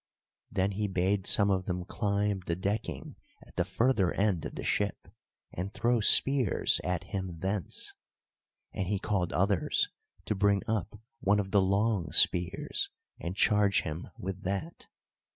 [0.49, 4.63] Then he bade some of them climb the decking at the further end of the
[4.63, 5.07] ship,
[5.53, 7.93] and throw spears at him thence;
[8.73, 9.89] and he called others
[10.25, 14.87] to bring up one of the long spears and charge him with that.